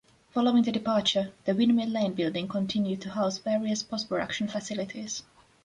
Following 0.33 0.63
the 0.63 0.71
departure, 0.71 1.31
the 1.45 1.53
Windmill 1.53 1.89
Lane 1.89 2.13
building 2.13 2.47
continued 2.47 3.01
to 3.01 3.11
house 3.11 3.37
various 3.37 3.83
post-production 3.83 4.47
facilities. 4.47 5.21